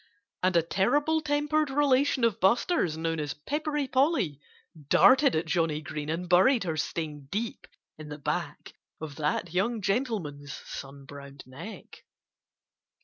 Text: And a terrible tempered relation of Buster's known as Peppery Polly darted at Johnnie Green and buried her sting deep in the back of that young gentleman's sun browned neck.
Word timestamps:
And 0.41 0.55
a 0.55 0.63
terrible 0.63 1.21
tempered 1.21 1.69
relation 1.69 2.23
of 2.23 2.39
Buster's 2.39 2.97
known 2.97 3.19
as 3.19 3.35
Peppery 3.35 3.87
Polly 3.87 4.39
darted 4.89 5.35
at 5.35 5.45
Johnnie 5.45 5.83
Green 5.83 6.09
and 6.09 6.27
buried 6.27 6.63
her 6.63 6.75
sting 6.75 7.27
deep 7.29 7.67
in 7.99 8.09
the 8.09 8.17
back 8.17 8.73
of 8.99 9.17
that 9.17 9.53
young 9.53 9.79
gentleman's 9.79 10.53
sun 10.55 11.05
browned 11.05 11.43
neck. 11.45 12.03